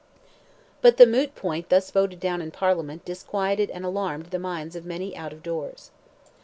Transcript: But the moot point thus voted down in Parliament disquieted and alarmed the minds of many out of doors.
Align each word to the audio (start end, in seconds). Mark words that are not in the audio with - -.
But 0.81 0.97
the 0.97 1.05
moot 1.05 1.35
point 1.35 1.69
thus 1.69 1.91
voted 1.91 2.19
down 2.19 2.41
in 2.41 2.49
Parliament 2.49 3.05
disquieted 3.05 3.69
and 3.69 3.85
alarmed 3.85 4.31
the 4.31 4.39
minds 4.39 4.75
of 4.75 4.83
many 4.83 5.15
out 5.15 5.31
of 5.31 5.43
doors. 5.43 5.91